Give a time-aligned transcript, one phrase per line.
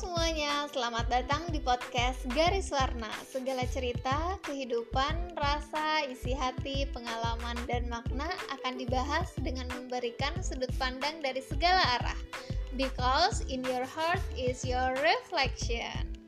[0.00, 3.12] Semuanya, selamat datang di podcast Garis Warna.
[3.28, 11.20] Segala cerita, kehidupan, rasa, isi hati, pengalaman, dan makna akan dibahas dengan memberikan sudut pandang
[11.20, 12.16] dari segala arah.
[12.80, 16.19] Because in your heart is your reflection.